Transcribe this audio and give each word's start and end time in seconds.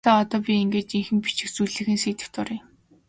За 0.05 0.11
одоо 0.21 0.39
би 0.45 0.53
ингээд 0.63 0.87
жинхэнэ 0.91 1.19
бичих 1.25 1.49
зүйлийнхээ 1.55 1.99
сэдэвт 2.03 2.33
оръё. 2.41 2.61